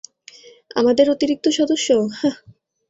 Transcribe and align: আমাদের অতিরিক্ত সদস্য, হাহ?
আমাদের 0.75 1.05
অতিরিক্ত 1.09 1.45
সদস্য, 1.49 1.87
হাহ? 2.11 2.35